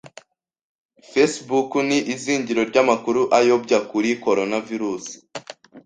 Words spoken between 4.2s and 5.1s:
coronavirus